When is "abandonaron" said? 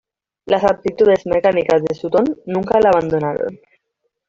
2.87-3.59